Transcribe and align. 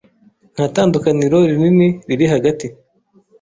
ntatandukaniro 0.53 1.39
rinini 1.49 1.87
riri 2.09 2.25
hagati 2.33 2.67